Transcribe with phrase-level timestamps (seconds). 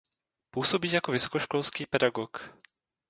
[0.51, 2.57] Působí jako vysokoškolský pedagog.